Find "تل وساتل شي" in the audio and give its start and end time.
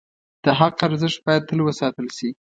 1.49-2.29